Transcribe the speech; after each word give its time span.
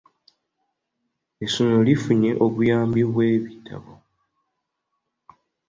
Essomero 1.45 1.79
lifunye 1.87 2.31
obuyambi 2.45 3.01
bw'ebitabo. 3.11 3.91